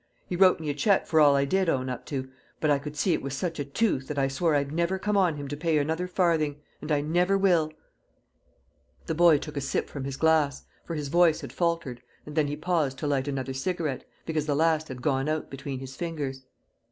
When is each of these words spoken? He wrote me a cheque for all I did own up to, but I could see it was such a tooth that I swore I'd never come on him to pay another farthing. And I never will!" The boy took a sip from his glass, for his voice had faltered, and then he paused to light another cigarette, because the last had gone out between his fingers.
He 0.25 0.35
wrote 0.35 0.59
me 0.59 0.67
a 0.71 0.73
cheque 0.73 1.05
for 1.05 1.19
all 1.19 1.35
I 1.35 1.45
did 1.45 1.69
own 1.69 1.87
up 1.87 2.07
to, 2.07 2.27
but 2.59 2.71
I 2.71 2.79
could 2.79 2.97
see 2.97 3.13
it 3.13 3.21
was 3.21 3.35
such 3.37 3.59
a 3.59 3.63
tooth 3.63 4.07
that 4.07 4.17
I 4.17 4.27
swore 4.27 4.55
I'd 4.55 4.71
never 4.71 4.97
come 4.97 5.15
on 5.15 5.35
him 5.35 5.47
to 5.49 5.55
pay 5.55 5.77
another 5.77 6.07
farthing. 6.07 6.59
And 6.81 6.91
I 6.91 7.01
never 7.01 7.37
will!" 7.37 7.71
The 9.05 9.13
boy 9.13 9.37
took 9.37 9.57
a 9.57 9.61
sip 9.61 9.91
from 9.91 10.05
his 10.05 10.17
glass, 10.17 10.65
for 10.85 10.95
his 10.95 11.09
voice 11.09 11.41
had 11.41 11.53
faltered, 11.53 12.01
and 12.25 12.35
then 12.35 12.47
he 12.47 12.55
paused 12.57 12.97
to 12.97 13.05
light 13.07 13.27
another 13.27 13.53
cigarette, 13.53 14.03
because 14.25 14.47
the 14.47 14.55
last 14.55 14.87
had 14.87 15.03
gone 15.03 15.29
out 15.29 15.51
between 15.51 15.77
his 15.77 15.95
fingers. 15.95 16.45